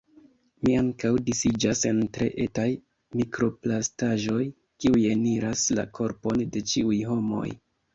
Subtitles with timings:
[0.67, 2.67] "Mi ankaŭ disiĝas en tre etaj
[3.21, 4.41] mikroplastaĵoj,
[4.83, 7.51] kiuj eniras la korpon de ĉiuj homoj."